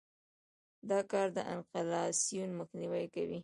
دا 0.89 0.99
کار 1.11 1.27
د 1.37 1.39
انفلاسیون 1.53 2.49
مخنیوى 2.59 3.05
کوي. 3.15 3.39